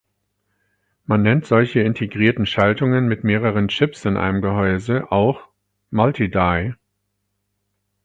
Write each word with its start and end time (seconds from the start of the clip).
Man 1.05 1.21
nennt 1.21 1.45
solche 1.45 1.81
integrierten 1.81 2.47
Schaltungen 2.47 3.05
mit 3.07 3.23
mehreren 3.23 3.67
Chips 3.67 4.03
in 4.03 4.17
einem 4.17 4.41
Gehäuse 4.41 5.11
auch 5.11 5.47
Multi-Die. 5.91 6.73